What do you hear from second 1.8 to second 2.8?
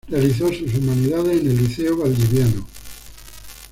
valdiviano.